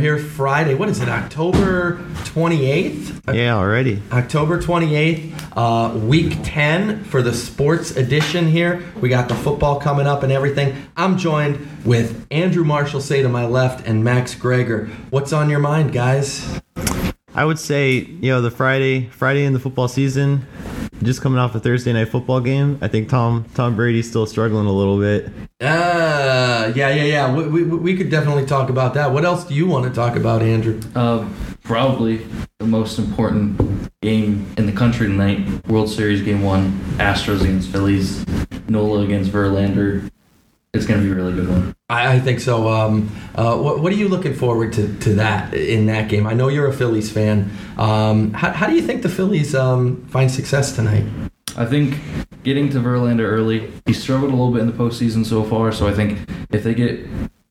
[0.00, 0.74] here Friday.
[0.74, 1.08] What is it?
[1.08, 3.34] October 28th?
[3.34, 4.02] Yeah, already.
[4.10, 8.82] October 28th, uh, week 10 for the sports edition here.
[9.00, 10.74] We got the football coming up and everything.
[10.96, 14.86] I'm joined with Andrew Marshallsay to my left, and Max Gregor.
[15.10, 16.60] What's on your mind, guys?
[17.34, 20.46] I would say, you know, the Friday Friday in the football season,
[21.02, 22.78] just coming off a Thursday night football game.
[22.80, 25.26] I think Tom Tom Brady's still struggling a little bit.
[25.60, 27.34] Uh, yeah, yeah, yeah.
[27.34, 29.12] We, we, we could definitely talk about that.
[29.12, 30.80] What else do you want to talk about, Andrew?
[30.94, 31.28] Uh,
[31.62, 32.26] probably
[32.58, 35.66] the most important game in the country tonight.
[35.66, 38.24] World Series Game One: Astros against Phillies.
[38.68, 40.10] Nola against Verlander.
[40.72, 41.74] It's gonna be a really good one.
[41.88, 42.68] I, I think so.
[42.68, 46.26] Um, uh, what, what are you looking forward to, to that in that game?
[46.26, 47.50] I know you're a Phillies fan.
[47.76, 51.04] Um, how, how do you think the Phillies um, find success tonight?
[51.56, 51.98] I think
[52.44, 55.72] getting to Verlander early, he struggled a little bit in the postseason so far.
[55.72, 56.18] So I think
[56.50, 57.04] if they get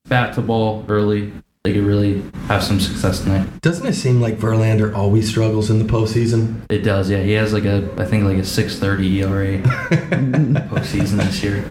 [0.05, 1.33] bat to ball early,
[1.63, 3.47] they could really have some success tonight.
[3.59, 6.61] Doesn't it seem like Verlander always struggles in the postseason?
[6.69, 7.21] It does, yeah.
[7.21, 9.61] He has like a, I think like a 6.30 ERA
[10.69, 11.69] postseason this year.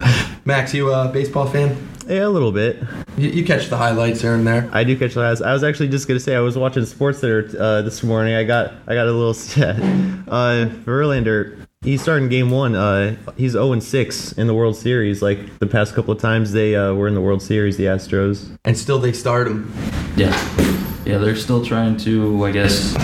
[0.48, 1.76] Max, you a baseball fan?
[2.06, 2.82] Yeah, a little bit.
[3.18, 4.66] You, you catch the highlights here and there.
[4.72, 5.42] I do catch the last.
[5.42, 8.34] I was actually just gonna say I was watching Sports Center uh, this morning.
[8.34, 9.76] I got I got a little set.
[9.76, 12.74] Uh, Verlander, he's starting game one.
[12.74, 15.20] Uh, he's 0 and 6 in the World Series.
[15.20, 18.56] Like the past couple of times they uh, were in the World Series, the Astros.
[18.64, 19.70] And still they start him.
[20.16, 20.32] Yeah.
[21.04, 22.96] Yeah, they're still trying to, I guess,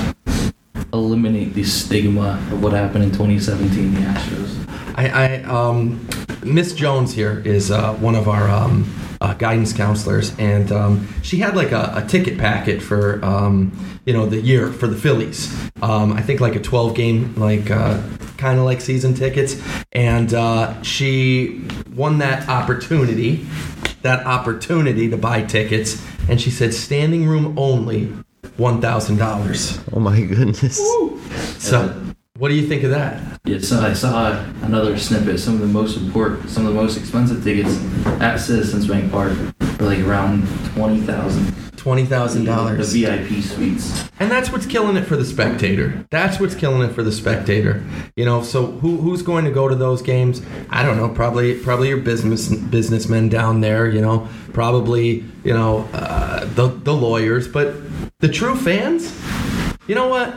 [0.94, 4.64] eliminate the stigma of what happened in 2017, the Astros.
[4.96, 6.06] I, I um,
[6.44, 11.38] Miss Jones here is uh, one of our um, uh, guidance counselors, and um, she
[11.38, 13.72] had like a, a ticket packet for um,
[14.04, 15.52] you know the year for the Phillies.
[15.82, 18.02] Um, I think like a 12 game like uh,
[18.36, 19.60] kind of like season tickets,
[19.92, 23.46] and uh, she won that opportunity,
[24.02, 28.06] that opportunity to buy tickets, and she said standing room only,
[28.56, 29.78] one thousand dollars.
[29.92, 30.78] Oh my goodness.
[31.58, 32.13] So.
[32.36, 33.22] What do you think of that?
[33.44, 35.38] Yeah, so I saw another snippet.
[35.38, 37.80] Some of the most important, some of the most expensive tickets
[38.20, 39.38] at Citizens Bank Park
[39.78, 41.54] were like around twenty thousand.
[41.76, 42.92] Twenty thousand dollars.
[42.92, 44.08] The VIP suites.
[44.18, 46.04] And that's what's killing it for the spectator.
[46.10, 47.84] That's what's killing it for the spectator.
[48.16, 50.42] You know, so who who's going to go to those games?
[50.70, 51.10] I don't know.
[51.10, 53.88] Probably probably your business businessmen down there.
[53.88, 57.46] You know, probably you know uh, the the lawyers.
[57.46, 57.76] But
[58.18, 59.16] the true fans,
[59.86, 60.36] you know what?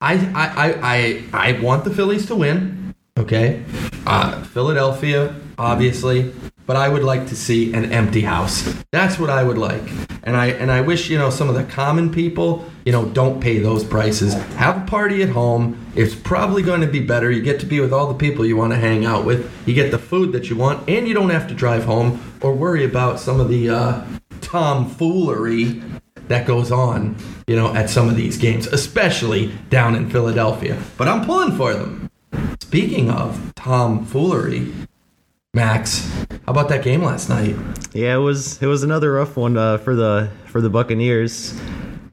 [0.00, 2.94] I I I I, I want the Phillies to win.
[3.18, 3.64] Okay,
[4.06, 6.32] uh, Philadelphia, obviously.
[6.66, 8.74] But I would like to see an empty house.
[8.92, 9.82] That's what I would like.
[10.22, 13.40] And I and I wish, you know, some of the common people, you know, don't
[13.40, 14.34] pay those prices.
[14.34, 15.78] Have a party at home.
[15.96, 17.30] It's probably going to be better.
[17.30, 19.50] You get to be with all the people you want to hang out with.
[19.66, 22.52] You get the food that you want, and you don't have to drive home or
[22.52, 24.04] worry about some of the uh,
[24.42, 25.82] tomfoolery
[26.28, 27.16] that goes on,
[27.46, 30.80] you know, at some of these games, especially down in Philadelphia.
[30.96, 32.10] But I'm pulling for them.
[32.60, 34.72] Speaking of tomfoolery,
[35.54, 37.56] Max, how about that game last night?
[37.92, 41.58] Yeah, it was it was another rough one uh, for the for the Buccaneers.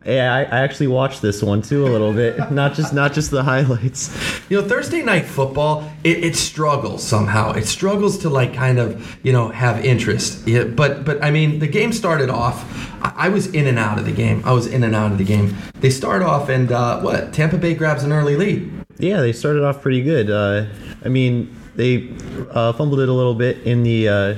[0.06, 3.32] Yeah, I, I actually watched this one too a little bit, not just not just
[3.32, 4.16] the highlights.
[4.50, 7.54] You know, Thursday night football, it, it struggles somehow.
[7.54, 10.48] It struggles to like kind of you know have interest.
[10.48, 12.64] Yeah, but but I mean, the game started off.
[13.02, 14.42] I, was in and out of the game.
[14.46, 15.56] I was in and out of the game.
[15.76, 17.34] They start off and uh, what?
[17.34, 18.86] Tampa Bay grabs an early lead.
[18.98, 20.32] Yeah, they started off pretty good.
[20.32, 20.66] Uh,
[21.04, 22.16] I mean, they
[22.50, 24.36] uh, fumbled it a little bit in the uh,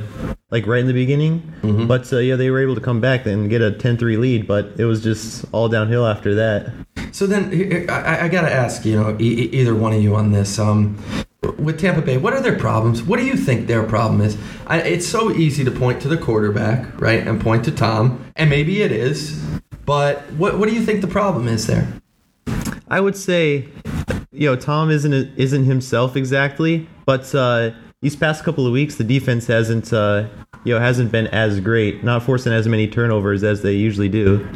[0.50, 1.88] like right in the beginning, Mm-hmm.
[1.88, 4.48] but uh, yeah, they were able to come back and get a 10-3 lead.
[4.48, 6.72] But it was just all downhill after that.
[7.12, 10.32] So then, I, I got to ask, you know, e- either one of you on
[10.32, 10.58] this.
[10.60, 10.98] Um,
[11.58, 13.04] with Tampa Bay, what are their problems?
[13.04, 14.38] What do you think their problem is?
[14.68, 18.50] I, it's so easy to point to the quarterback, right, and point to Tom, and
[18.50, 19.42] maybe it is.
[19.86, 21.88] But what what do you think the problem is there?
[22.90, 23.68] I would say,
[24.32, 27.72] you know, Tom isn't isn't himself exactly, but uh,
[28.02, 30.28] these past couple of weeks, the defense hasn't uh,
[30.64, 34.48] you know hasn't been as great, not forcing as many turnovers as they usually do.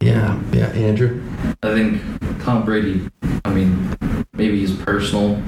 [0.00, 1.22] Yeah, yeah, Andrew.
[1.62, 2.02] I think
[2.42, 3.08] Tom Brady,
[3.44, 3.96] I mean,
[4.32, 5.42] maybe his personal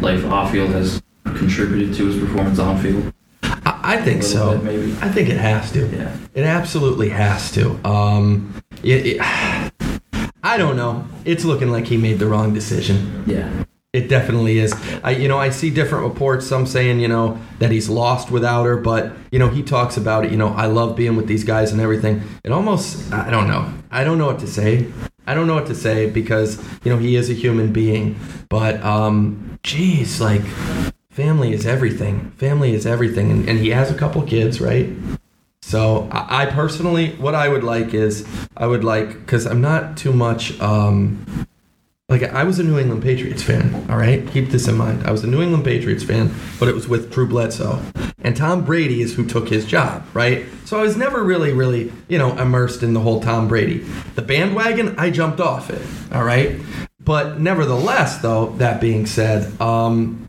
[0.00, 3.12] life off field has contributed to his performance on field.
[3.42, 4.52] I, I think so.
[4.58, 4.92] bit, maybe.
[5.00, 5.86] I think it has to.
[5.88, 6.16] Yeah.
[6.34, 7.78] It absolutely has to.
[7.86, 9.18] Um, it, it,
[10.44, 11.06] I don't know.
[11.24, 13.24] It's looking like he made the wrong decision.
[13.26, 13.64] Yeah.
[13.92, 14.72] It definitely is.
[15.04, 16.46] I, you know, I see different reports.
[16.46, 20.24] Some saying, you know, that he's lost without her, but you know, he talks about
[20.24, 20.30] it.
[20.30, 22.22] You know, I love being with these guys and everything.
[22.42, 23.70] It almost, I don't know.
[23.90, 24.90] I don't know what to say.
[25.26, 28.18] I don't know what to say because you know he is a human being.
[28.48, 30.42] But, um, geez, like,
[31.10, 32.30] family is everything.
[32.38, 34.88] Family is everything, and, and he has a couple kids, right?
[35.60, 39.98] So I, I personally, what I would like is I would like because I'm not
[39.98, 40.58] too much.
[40.62, 41.26] Um,
[42.12, 43.86] like I was a New England Patriots fan.
[43.88, 45.06] All right, keep this in mind.
[45.06, 46.30] I was a New England Patriots fan,
[46.60, 47.80] but it was with Drew Bledsoe,
[48.22, 50.06] and Tom Brady is who took his job.
[50.12, 53.78] Right, so I was never really, really, you know, immersed in the whole Tom Brady.
[54.14, 55.80] The bandwagon, I jumped off it.
[56.14, 56.60] All right,
[57.00, 60.28] but nevertheless, though, that being said, um,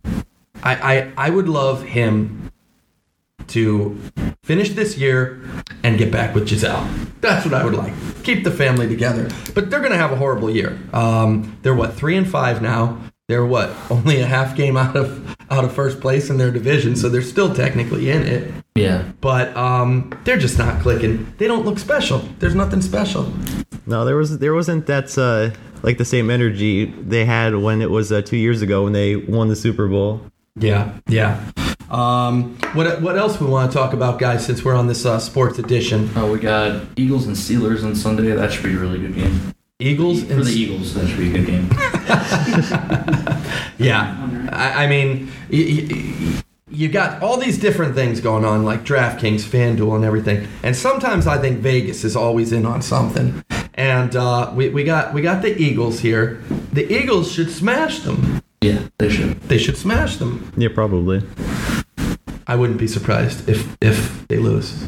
[0.64, 2.50] I, I I would love him
[3.48, 4.00] to
[4.44, 5.42] finish this year
[5.84, 6.88] and get back with Gisele.
[7.22, 7.94] That's what I would like.
[8.24, 9.30] Keep the family together.
[9.56, 10.78] But they're going to have a horrible year.
[10.92, 13.00] Um, they're what three and five now.
[13.30, 16.96] They're what only a half game out of out of first place in their division,
[16.96, 18.54] so they're still technically in it.
[18.76, 19.10] Yeah.
[19.22, 21.34] But um, they're just not clicking.
[21.38, 22.20] They don't look special.
[22.40, 23.32] There's nothing special.
[23.86, 27.90] No, there was there wasn't that uh, like the same energy they had when it
[27.90, 30.22] was uh, two years ago when they won the Super Bowl.
[30.56, 31.50] Yeah, yeah.
[31.94, 34.46] Um, what what else we want to talk about, guys?
[34.46, 38.32] Since we're on this uh, sports edition, Oh, we got Eagles and Steelers on Sunday.
[38.32, 39.54] That should be a really good game.
[39.80, 41.70] Eagles For and the Eagles, that should be a good game.
[43.80, 48.84] Yeah, I, I mean, y- y- you got all these different things going on, like
[48.86, 50.48] DraftKings, FanDuel, and everything.
[50.62, 53.44] And sometimes I think Vegas is always in on something.
[53.74, 56.42] And uh, we, we got we got the Eagles here.
[56.72, 58.42] The Eagles should smash them.
[58.62, 59.42] Yeah, they should.
[59.42, 60.52] They should smash them.
[60.56, 61.24] Yeah, probably.
[62.54, 64.88] I wouldn't be surprised if if they lose.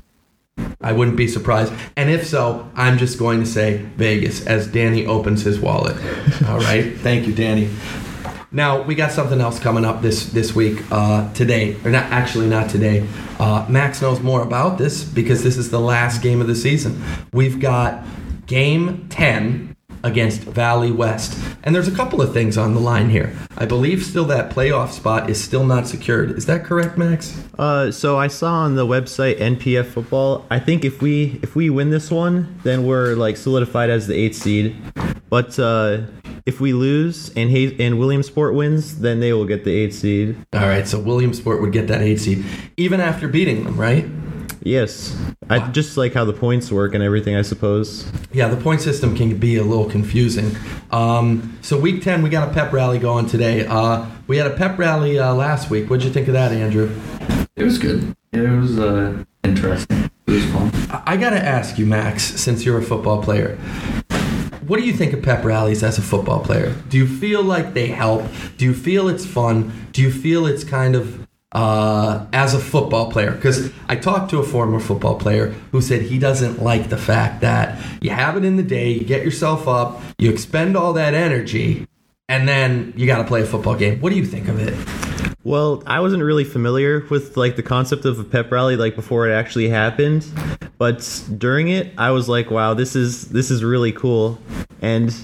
[0.81, 1.73] I wouldn't be surprised.
[1.97, 5.95] And if so, I'm just going to say Vegas as Danny opens his wallet.
[6.47, 6.95] All right.
[6.97, 7.71] Thank you, Danny.
[8.51, 12.45] Now we got something else coming up this this week uh, today, or not actually
[12.45, 13.07] not today.
[13.39, 17.01] Uh, Max knows more about this because this is the last game of the season.
[17.33, 18.05] We've got
[18.45, 19.74] Game Ten
[20.05, 23.35] against Valley West, and there's a couple of things on the line here.
[23.57, 26.31] I believe still that playoff spot is still not secured.
[26.31, 27.43] Is that correct, Max?
[27.57, 30.45] Uh, so I saw on the website NPF Football.
[30.51, 34.13] I think if we if we win this one, then we're like solidified as the
[34.15, 34.75] eighth seed.
[35.29, 36.01] But uh,
[36.45, 40.37] if we lose and Hay- and Williamsport wins, then they will get the eighth seed.
[40.53, 42.45] All right, so Williamsport would get that eight seed
[42.77, 44.05] even after beating them, right?
[44.65, 45.15] Yes,
[45.47, 47.35] I just like how the points work and everything.
[47.35, 48.11] I suppose.
[48.33, 50.57] Yeah, the point system can be a little confusing.
[50.89, 53.67] Um, so week ten, we got a pep rally going today.
[53.67, 55.87] Uh, we had a pep rally uh, last week.
[55.87, 56.99] What'd you think of that, Andrew?
[57.55, 58.15] It was good.
[58.31, 60.09] It was uh, interesting.
[60.25, 60.71] It was fun.
[60.89, 63.57] I, I got to ask you, Max, since you're a football player.
[64.65, 66.75] What do you think of pep rallies as a football player?
[66.89, 68.23] Do you feel like they help?
[68.57, 69.89] Do you feel it's fun?
[69.91, 71.24] Do you feel it's kind of
[71.55, 73.31] uh, as a football player?
[73.31, 77.41] Because I talked to a former football player who said he doesn't like the fact
[77.41, 81.13] that you have it in the day, you get yourself up, you expend all that
[81.13, 81.87] energy,
[82.27, 84.01] and then you got to play a football game.
[84.01, 84.75] What do you think of it?
[85.45, 89.29] Well, I wasn't really familiar with like the concept of a pep rally like before
[89.29, 90.27] it actually happened,
[90.77, 94.39] but during it, I was like, "Wow, this is this is really cool."
[94.81, 95.15] And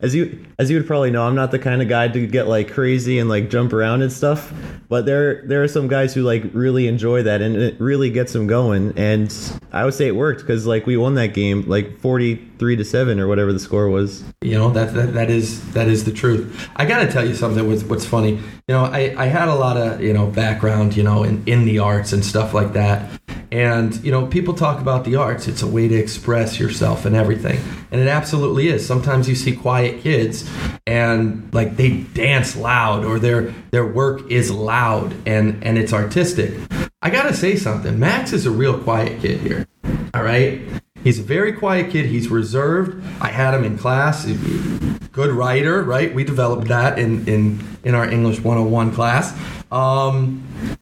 [0.00, 2.46] as you as you would probably know, I'm not the kind of guy to get
[2.46, 4.52] like crazy and like jump around and stuff.
[4.88, 8.32] But there there are some guys who like really enjoy that, and it really gets
[8.32, 8.96] them going.
[8.96, 9.34] And
[9.72, 13.18] I would say it worked because like we won that game like 43 to seven
[13.18, 14.22] or whatever the score was.
[14.40, 16.68] You know that, that that is that is the truth.
[16.76, 17.68] I got to tell you something.
[17.68, 18.34] What's what's funny?
[18.34, 21.64] You know, I, I had a lot of you know background, you know, in in
[21.64, 23.10] the arts and stuff like that.
[23.50, 25.48] And you know, people talk about the arts.
[25.48, 28.86] It's a way to express yourself and everything, and it absolutely is.
[28.86, 30.48] Sometimes you see quiet kids,
[30.86, 36.54] and like they dance loud, or their their work is loud, and and it's artistic.
[37.00, 37.98] I gotta say something.
[37.98, 39.66] Max is a real quiet kid here.
[40.12, 40.60] All right.
[41.04, 42.06] He's a very quiet kid.
[42.06, 43.02] He's reserved.
[43.20, 44.26] I had him in class.
[44.26, 46.12] Good writer, right?
[46.12, 49.32] We developed that in in in our English 101 class.
[49.70, 50.77] Um,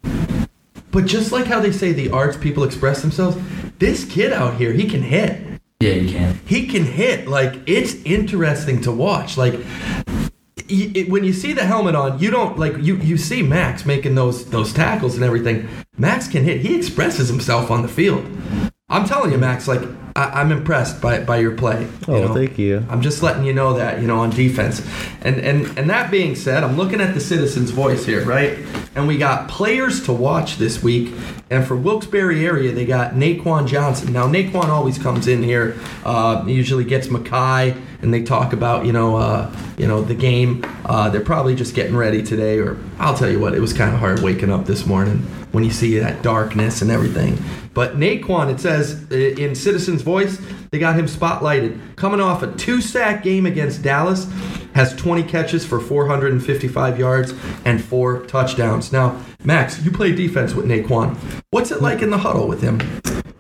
[0.97, 3.37] but just like how they say the arts people express themselves,
[3.79, 5.61] this kid out here, he can hit.
[5.79, 6.41] Yeah, he can.
[6.47, 7.29] He can hit.
[7.29, 9.37] Like it's interesting to watch.
[9.37, 9.61] Like
[10.57, 14.15] it, when you see the helmet on, you don't like you you see Max making
[14.15, 15.69] those those tackles and everything.
[15.99, 16.63] Max can hit.
[16.63, 18.25] He expresses himself on the field.
[18.89, 19.67] I'm telling you, Max.
[19.67, 19.83] Like
[20.15, 21.83] I, I'm impressed by by your play.
[21.83, 22.35] you Oh, know?
[22.35, 22.87] thank you.
[22.89, 24.81] I'm just letting you know that, you know, on defense.
[25.23, 28.57] And and and that being said, I'm looking at the citizens' voice here, right?
[28.95, 31.13] And we got players to watch this week.
[31.51, 34.13] And for Wilkes-Barre area, they got Naquan Johnson.
[34.13, 35.77] Now Naquan always comes in here.
[36.05, 40.65] Uh, usually gets Mackay, and they talk about, you know, uh, you know, the game.
[40.85, 42.61] Uh, they're probably just getting ready today.
[42.61, 45.19] Or I'll tell you what, it was kind of hard waking up this morning
[45.51, 47.37] when you see that darkness and everything.
[47.77, 50.41] But Naquan, it says in Citizens Voice,
[50.71, 51.79] they got him spotlighted.
[51.97, 54.33] Coming off a two sack game against Dallas,
[54.75, 57.35] has 20 catches for 455 yards
[57.67, 58.93] and four touchdowns.
[58.93, 61.19] Now, Max, you play defense with Naquan.
[61.51, 62.81] What's it like in the huddle with him?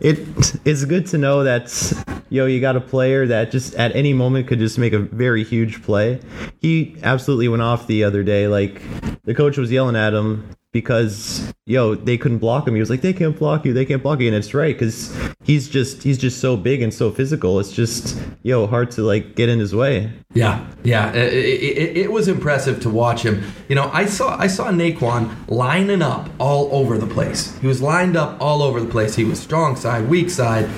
[0.00, 1.92] it's good to know that
[2.28, 5.44] yo you got a player that just at any moment could just make a very
[5.44, 6.20] huge play.
[6.60, 8.48] He absolutely went off the other day.
[8.48, 8.82] Like
[9.24, 12.74] the coach was yelling at him because yo they couldn't block him.
[12.74, 15.14] He was like they can't block you, they can't block you, and it's right because
[15.42, 17.58] he's just he's just so big and so physical.
[17.58, 20.12] It's just yo hard to like get in his way.
[20.32, 23.42] Yeah, yeah, it, it, it, was impressive to watch him.
[23.68, 27.56] You know, I saw I saw Nae'Qwan lining up all over the place.
[27.58, 29.16] He was lined up all over the place.
[29.16, 30.68] He was strong side, weak side,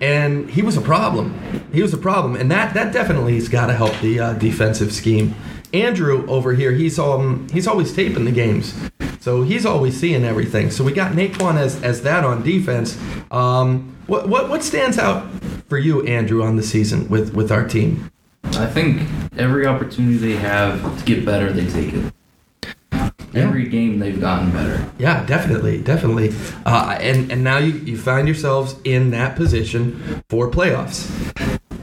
[0.00, 1.38] and he was a problem.
[1.72, 4.92] He was a problem, and that that definitely has got to help the uh, defensive
[4.92, 5.34] scheme.
[5.74, 8.74] Andrew over here, he's um he's always taping the games.
[9.22, 10.72] So he's always seeing everything.
[10.72, 12.98] So we got Nae'Qwan as, as that on defense.
[13.30, 15.30] Um, what, what what stands out
[15.68, 18.10] for you, Andrew, on the season with, with our team?
[18.42, 22.12] I think every opportunity they have to get better, they take it.
[23.32, 24.90] Every game they've gotten better.
[24.98, 26.34] Yeah, definitely, definitely.
[26.66, 31.08] Uh, and and now you, you find yourselves in that position for playoffs.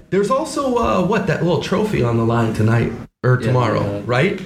[0.10, 2.92] There's also uh, what that little trophy on the line tonight
[3.24, 4.04] or tomorrow, yeah.
[4.06, 4.42] right?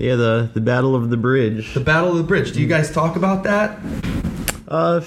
[0.00, 1.74] Yeah, the the Battle of the Bridge.
[1.74, 2.52] The Battle of the Bridge.
[2.52, 3.78] Do you guys talk about that?
[4.66, 5.02] Uh,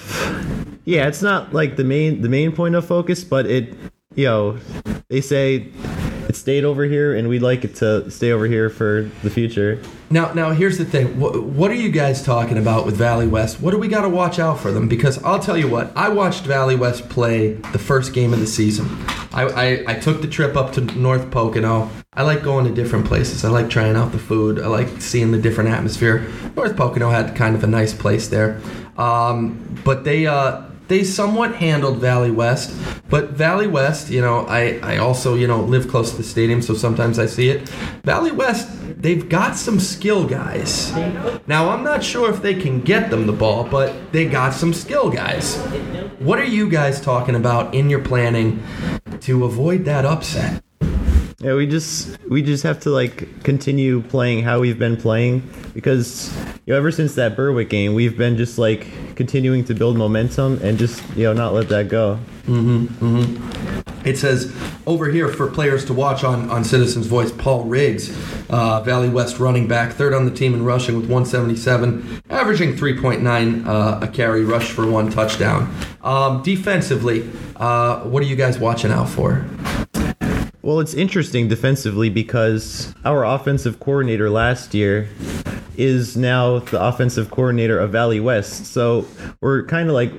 [0.84, 3.74] yeah, it's not like the main the main point of focus, but it,
[4.14, 4.56] you know,
[5.08, 5.68] they say
[6.34, 9.80] it stayed over here, and we'd like it to stay over here for the future.
[10.10, 11.18] Now, now here's the thing.
[11.18, 13.60] What, what are you guys talking about with Valley West?
[13.60, 14.88] What do we got to watch out for them?
[14.88, 18.46] Because I'll tell you what, I watched Valley West play the first game of the
[18.46, 18.86] season.
[19.32, 21.90] I, I, I took the trip up to North Pocono.
[22.12, 23.44] I like going to different places.
[23.44, 24.60] I like trying out the food.
[24.60, 26.26] I like seeing the different atmosphere.
[26.54, 28.60] North Pocono had kind of a nice place there.
[28.96, 32.74] Um, but they uh, they somewhat handled Valley West,
[33.08, 36.60] but Valley West, you know, I, I also, you know, live close to the stadium,
[36.62, 37.68] so sometimes I see it.
[38.04, 38.68] Valley West,
[39.00, 40.92] they've got some skill guys.
[41.46, 44.74] Now, I'm not sure if they can get them the ball, but they got some
[44.74, 45.56] skill guys.
[46.18, 48.62] What are you guys talking about in your planning
[49.20, 50.63] to avoid that upset?
[51.44, 56.34] Yeah, we just we just have to like continue playing how we've been playing because
[56.64, 60.58] you know ever since that Berwick game we've been just like continuing to build momentum
[60.62, 62.18] and just you know not let that go.
[62.46, 62.86] Mm-hmm.
[62.86, 64.08] mm-hmm.
[64.08, 64.54] It says
[64.86, 68.08] over here for players to watch on on Citizens Voice, Paul Riggs,
[68.48, 73.66] uh, Valley West running back, third on the team in rushing with 177, averaging 3.9
[73.66, 75.74] uh, a carry, rush for one touchdown.
[76.02, 79.46] Um, defensively, uh, what are you guys watching out for?
[80.64, 85.10] Well, it's interesting defensively because our offensive coordinator last year
[85.76, 88.64] is now the offensive coordinator of Valley West.
[88.64, 89.06] So
[89.42, 90.10] we're kind of like,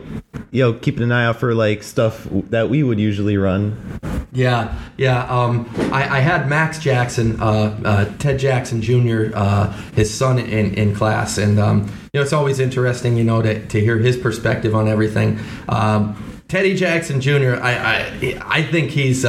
[0.52, 4.00] you know, keeping an eye out for like stuff that we would usually run.
[4.34, 5.25] Yeah, yeah.
[5.25, 10.75] Um, I, I, had Max Jackson, uh, uh, Ted Jackson Jr., uh, his son in,
[10.75, 14.16] in class, and um, you know it's always interesting, you know, to, to hear his
[14.16, 15.40] perspective on everything.
[15.70, 17.56] Um, Teddy Jackson Jr.
[17.62, 19.25] I I, I think he's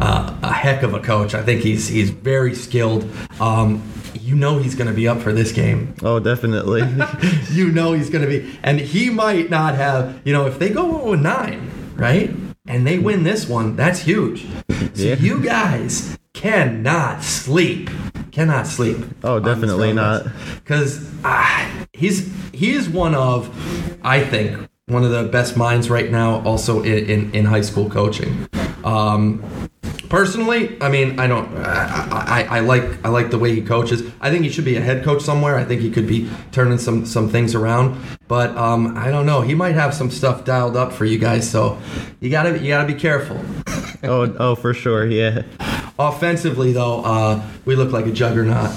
[0.00, 1.34] uh, a heck of a coach.
[1.34, 3.08] I think he's he's very skilled.
[3.40, 3.82] Um,
[4.14, 5.94] you know he's going to be up for this game.
[6.02, 6.82] Oh, definitely.
[7.50, 10.20] you know he's going to be, and he might not have.
[10.24, 12.30] You know, if they go 0 9, right,
[12.66, 14.46] and they win this one, that's huge.
[14.94, 15.14] So yeah.
[15.16, 17.90] you guys cannot sleep.
[18.30, 18.98] Cannot sleep.
[19.24, 20.26] Oh, definitely not.
[20.56, 23.48] Because ah, he's he is one of,
[24.04, 27.90] I think, one of the best minds right now, also in, in, in high school
[27.90, 28.48] coaching.
[28.90, 29.70] Um,
[30.08, 34.02] personally, I mean, I don't, I, I, I, like, I like the way he coaches.
[34.20, 35.56] I think he should be a head coach somewhere.
[35.56, 38.00] I think he could be turning some, some things around.
[38.26, 39.42] But um, I don't know.
[39.42, 41.48] He might have some stuff dialed up for you guys.
[41.48, 41.78] So
[42.18, 43.40] you gotta, you gotta be careful.
[44.02, 45.42] oh, oh, for sure, yeah.
[45.98, 48.70] Offensively, though, uh, we look like a juggernaut.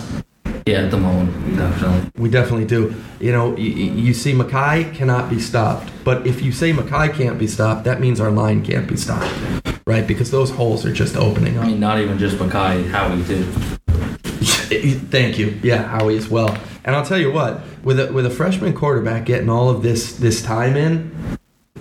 [0.65, 2.11] Yeah, at the moment, definitely.
[2.21, 2.95] We definitely do.
[3.19, 5.91] You know, you, you see Mackay cannot be stopped.
[6.05, 9.72] But if you say Mackay can't be stopped, that means our line can't be stopped.
[9.85, 10.07] Right?
[10.07, 11.65] Because those holes are just opening up.
[11.65, 13.43] I mean, not even just Mackay, Howie too.
[15.09, 15.59] Thank you.
[15.61, 16.57] Yeah, Howie as well.
[16.85, 20.15] And I'll tell you what, with a, with a freshman quarterback getting all of this
[20.15, 21.37] this time in,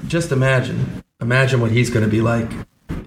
[0.07, 2.51] just imagine, imagine what he's going to be like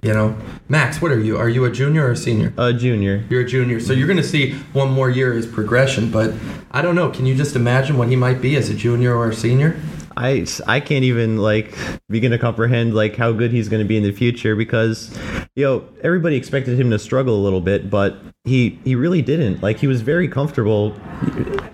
[0.06, 0.38] you know,
[0.70, 1.36] Max, what are you?
[1.36, 2.54] Are you a junior or a senior?
[2.60, 3.24] A junior.
[3.28, 6.12] You're a junior, so you're going to see one more year as progression.
[6.12, 6.34] But
[6.70, 7.10] I don't know.
[7.10, 9.80] Can you just imagine what he might be as a junior or a senior?
[10.18, 11.76] I, I can't even like
[12.10, 15.16] begin to comprehend like how good he's going to be in the future because
[15.56, 19.62] you know everybody expected him to struggle a little bit but he he really didn't.
[19.62, 20.96] Like he was very comfortable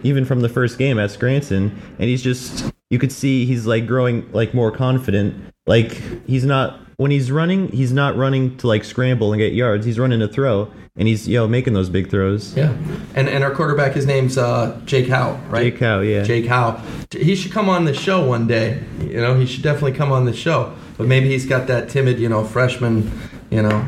[0.04, 3.86] even from the first game at Scranton and he's just you could see he's like
[3.86, 5.54] growing like more confident.
[5.68, 5.92] Like
[6.26, 9.88] he's not when he's running, he's not running to like scramble and get yards.
[9.88, 12.56] He's running to throw, and he's you know making those big throws.
[12.56, 12.78] Yeah,
[13.16, 15.64] and and our quarterback, his name's uh, Jake Howe, right?
[15.64, 16.22] Jake Howe, yeah.
[16.22, 16.80] Jake Howe.
[17.10, 18.84] He should come on the show one day.
[19.00, 20.76] You know, he should definitely come on the show.
[20.96, 23.12] But maybe he's got that timid, you know, freshman,
[23.50, 23.88] you know,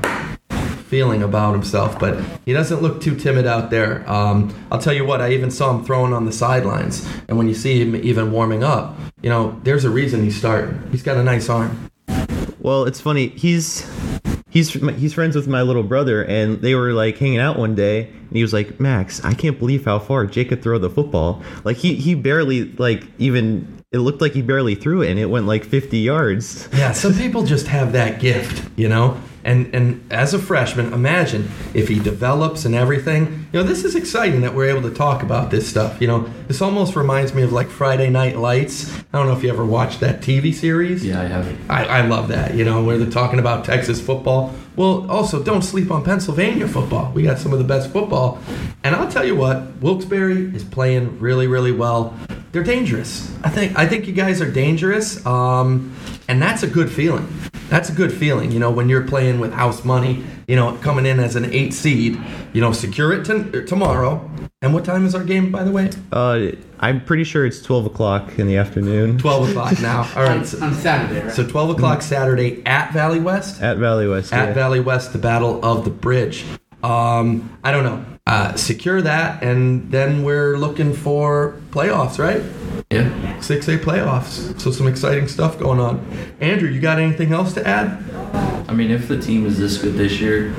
[0.88, 2.00] feeling about himself.
[2.00, 4.10] But he doesn't look too timid out there.
[4.10, 7.08] Um, I'll tell you what, I even saw him throwing on the sidelines.
[7.28, 10.82] And when you see him even warming up, you know, there's a reason he's starting.
[10.92, 11.92] He's got a nice arm.
[12.64, 13.28] Well, it's funny.
[13.28, 13.86] He's
[14.50, 18.08] he's he's friends with my little brother, and they were like hanging out one day,
[18.08, 21.44] and he was like, "Max, I can't believe how far Jake could throw the football.
[21.66, 25.28] Like he he barely like even." It looked like he barely threw it, and it
[25.28, 26.68] went like 50 yards.
[26.74, 29.22] Yeah, some people just have that gift, you know.
[29.46, 33.48] And and as a freshman, imagine if he develops and everything.
[33.52, 36.00] You know, this is exciting that we're able to talk about this stuff.
[36.02, 38.94] You know, this almost reminds me of like Friday Night Lights.
[39.12, 41.06] I don't know if you ever watched that TV series.
[41.06, 41.70] Yeah, I have.
[41.70, 42.56] I, I love that.
[42.56, 44.54] You know, where they're talking about Texas football.
[44.76, 47.12] Well, also don't sleep on Pennsylvania football.
[47.12, 48.40] We got some of the best football.
[48.84, 52.18] And I'll tell you what, Wilkes-Barre is playing really, really well.
[52.52, 53.32] They're dangerous.
[53.44, 55.24] I think I think you guys are dangerous.
[55.26, 55.96] Um,
[56.28, 57.28] and that's a good feeling.
[57.74, 61.08] That's a good feeling, you know, when you're playing with house money, you know, coming
[61.08, 62.20] in as an eight seed,
[62.54, 64.30] you know, secure it to, tomorrow.
[64.62, 65.90] And what time is our game, by the way?
[66.12, 66.50] Uh,
[66.80, 69.18] I'm pretty sure it's 12 o'clock in the afternoon.
[69.18, 70.02] 12 o'clock now.
[70.16, 70.38] All right.
[70.38, 71.34] on, So, on Saturday, right?
[71.34, 73.60] so 12 o'clock Saturday at Valley West.
[73.60, 74.32] At Valley West.
[74.32, 74.54] at yeah.
[74.54, 76.46] Valley West, the Battle of the Bridge.
[76.84, 78.06] Um, I don't know.
[78.34, 82.42] Uh, secure that, and then we're looking for playoffs, right?
[82.90, 83.08] Yeah.
[83.38, 84.60] 6A playoffs.
[84.60, 86.04] So some exciting stuff going on.
[86.42, 88.04] Andrew, you got anything else to add?
[88.68, 90.52] I mean, if the team is this good this year,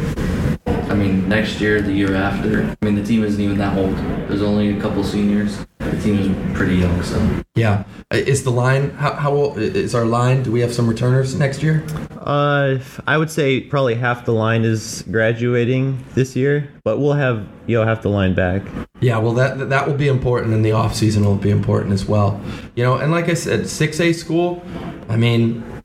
[0.68, 3.96] I mean, next year, the year after, I mean, the team isn't even that old.
[4.28, 5.66] There's only a couple seniors.
[5.94, 7.44] The team is pretty young, so.
[7.54, 7.84] Yeah.
[8.12, 10.42] Uh, Is the line how how old is our line?
[10.42, 11.84] Do we have some returners next year?
[12.18, 17.46] Uh, I would say probably half the line is graduating this year, but we'll have
[17.66, 18.62] you know half the line back.
[19.00, 22.06] Yeah, well that that will be important and the off season will be important as
[22.06, 22.40] well.
[22.74, 24.64] You know, and like I said, 6A school,
[25.08, 25.62] I mean,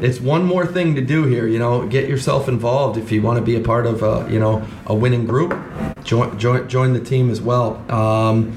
[0.00, 3.38] it's one more thing to do here, you know, get yourself involved if you want
[3.38, 5.56] to be a part of a, you know, a winning group.
[6.04, 7.82] Join join join the team as well.
[7.90, 8.54] Um,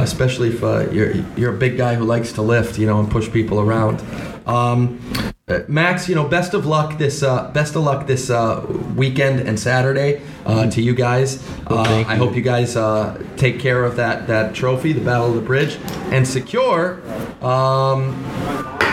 [0.00, 2.98] uh, especially if uh, you're you're a big guy who likes to lift, you know,
[3.00, 4.02] and push people around.
[4.46, 5.00] Um,
[5.48, 8.64] uh, Max, you know, best of luck this uh, best of luck this uh,
[8.96, 11.44] weekend and Saturday uh, to you guys.
[11.66, 12.18] Uh, thank I you.
[12.18, 15.78] hope you guys uh, take care of that that trophy, the Battle of the Bridge,
[16.10, 17.02] and secure
[17.44, 18.12] um,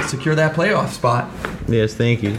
[0.07, 1.29] secure that playoff spot.
[1.67, 2.37] Yes, thank you.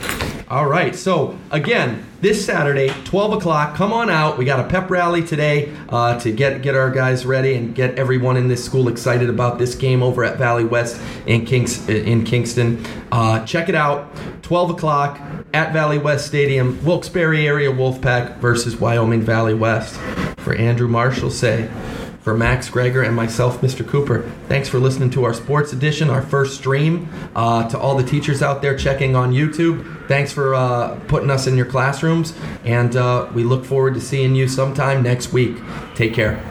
[0.50, 0.96] All right.
[0.96, 3.76] So again, this Saturday, 12 o'clock.
[3.76, 4.38] Come on out.
[4.38, 7.98] We got a pep rally today uh, to get get our guys ready and get
[7.98, 12.24] everyone in this school excited about this game over at Valley West in Kings in
[12.24, 12.82] Kingston.
[13.12, 14.10] Uh, check it out.
[14.40, 15.20] 12 o'clock
[15.52, 16.82] at Valley West Stadium.
[16.82, 19.96] Wilkes-Barre area Wolfpack versus Wyoming Valley West.
[20.38, 21.70] For Andrew Marshallsay.
[22.22, 23.86] For Max Gregor and myself, Mr.
[23.86, 27.08] Cooper, thanks for listening to our sports edition, our first stream.
[27.34, 31.46] Uh, to all the teachers out there checking on YouTube, thanks for uh, putting us
[31.46, 35.56] in your classrooms, and uh, we look forward to seeing you sometime next week.
[35.94, 36.42] Take care.